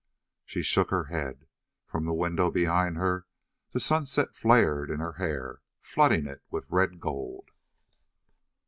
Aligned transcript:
She 0.45 0.63
shook 0.63 0.89
her 0.89 1.03
head. 1.13 1.45
From 1.85 2.05
the 2.05 2.13
window 2.15 2.49
behind 2.49 2.97
her 2.97 3.27
the 3.71 3.79
sunset 3.79 4.29
light 4.29 4.35
flared 4.35 4.89
in 4.89 4.99
her 4.99 5.19
hair, 5.21 5.61
flooding 5.83 6.25
it 6.25 6.41
with 6.49 6.65
red 6.71 6.99
gold. 6.99 7.49